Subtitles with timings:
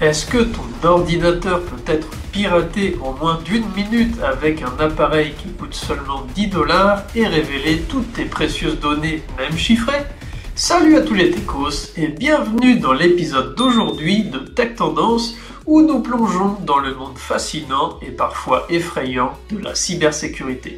[0.00, 5.48] Est-ce que ton ordinateur peut être piraté en moins d'une minute avec un appareil qui
[5.48, 10.04] coûte seulement 10 dollars et révéler toutes tes précieuses données, même chiffrées?
[10.54, 15.34] Salut à tous les techos et bienvenue dans l'épisode d'aujourd'hui de Tech Tendance
[15.66, 20.76] où nous plongeons dans le monde fascinant et parfois effrayant de la cybersécurité.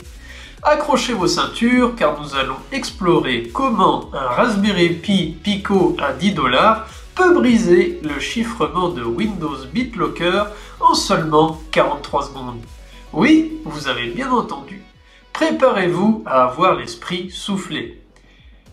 [0.63, 6.87] Accrochez vos ceintures car nous allons explorer comment un Raspberry Pi Pico à 10 dollars
[7.21, 10.45] peut briser le chiffrement de Windows BitLocker
[10.81, 12.63] en seulement 43 secondes.
[13.13, 14.81] Oui, vous avez bien entendu.
[15.35, 18.01] Préparez-vous à avoir l'esprit soufflé.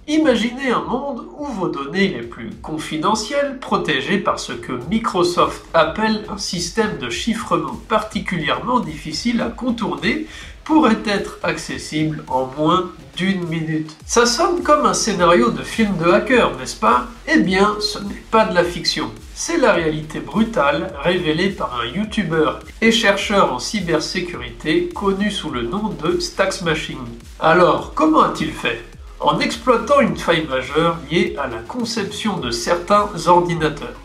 [0.07, 6.23] Imaginez un monde où vos données les plus confidentielles, protégées par ce que Microsoft appelle
[6.29, 10.25] un système de chiffrement particulièrement difficile à contourner,
[10.67, 13.95] pourraient être accessibles en moins d'une minute.
[14.05, 17.07] Ça sonne comme un scénario de film de hacker, n'est-ce pas?
[17.25, 19.09] Eh bien, ce n'est pas de la fiction.
[19.33, 25.61] C'est la réalité brutale révélée par un youtubeur et chercheur en cybersécurité connu sous le
[25.61, 26.97] nom de Stacksmashing.
[27.39, 28.83] Alors, comment a-t-il fait?
[29.21, 33.95] En exploitant une faille majeure liée à la conception de certains ordinateurs.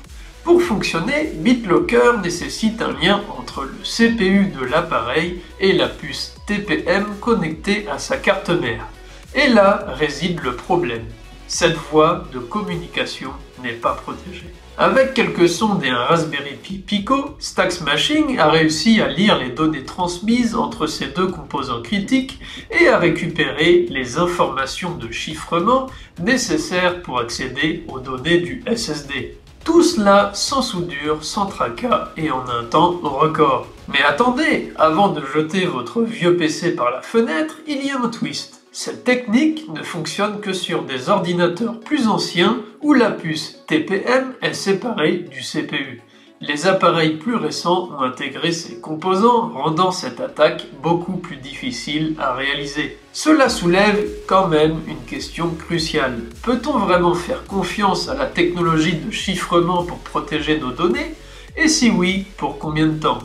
[0.44, 7.86] Pour fonctionner, BitLocker nécessite un lien entre CPU de l'appareil et la puce TPM connectée
[7.90, 8.86] à sa carte mère.
[9.34, 11.04] Et là réside le problème.
[11.48, 13.30] Cette voie de communication
[13.62, 14.52] n'est pas protégée.
[14.78, 19.50] Avec quelques sondes et un Raspberry Pi Pico, Stax Machine a réussi à lire les
[19.50, 25.88] données transmises entre ces deux composants critiques et à récupérer les informations de chiffrement
[26.18, 29.36] nécessaires pour accéder aux données du SSD.
[29.64, 33.68] Tout cela sans soudure, sans tracas et en un temps record.
[33.92, 38.08] Mais attendez, avant de jeter votre vieux PC par la fenêtre, il y a un
[38.08, 38.62] twist.
[38.72, 44.54] Cette technique ne fonctionne que sur des ordinateurs plus anciens où la puce TPM est
[44.54, 46.02] séparée du CPU.
[46.44, 52.34] Les appareils plus récents ont intégré ces composants, rendant cette attaque beaucoup plus difficile à
[52.34, 52.98] réaliser.
[53.12, 56.18] Cela soulève quand même une question cruciale.
[56.42, 61.14] Peut-on vraiment faire confiance à la technologie de chiffrement pour protéger nos données?
[61.56, 63.18] Et si oui, pour combien de temps?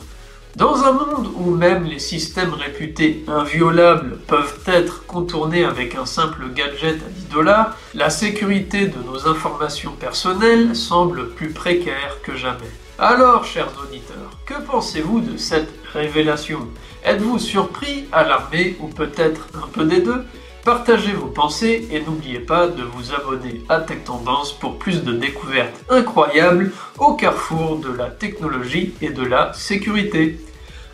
[0.58, 6.48] Dans un monde où même les systèmes réputés inviolables peuvent être contournés avec un simple
[6.52, 12.72] gadget à 10 dollars, la sécurité de nos informations personnelles semble plus précaire que jamais.
[12.98, 16.66] Alors, chers auditeurs, que pensez-vous de cette révélation?
[17.04, 20.24] Êtes-vous surpris, alarmé ou peut-être un peu des deux?
[20.64, 25.12] Partagez vos pensées et n'oubliez pas de vous abonner à Tech Tendance pour plus de
[25.12, 30.40] découvertes incroyables au carrefour de la technologie et de la sécurité.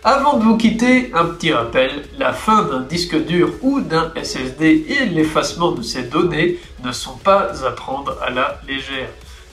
[0.06, 4.84] Avant de vous quitter, un petit rappel, la fin d'un disque dur ou d'un SSD
[4.86, 9.08] et l'effacement de ces données ne sont pas à prendre à la légère.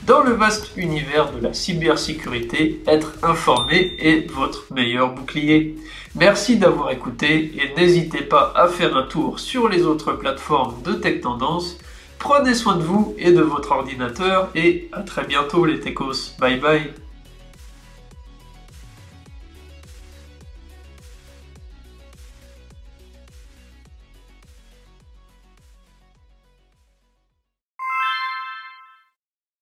[0.06, 5.74] Dans le vaste univers de la cybersécurité, être informé est votre meilleur bouclier.
[6.16, 10.92] Merci d'avoir écouté et n'hésitez pas à faire un tour sur les autres plateformes de
[10.92, 11.78] Tech Tendance.
[12.18, 16.34] Prenez soin de vous et de votre ordinateur et à très bientôt les techos.
[16.38, 16.92] Bye bye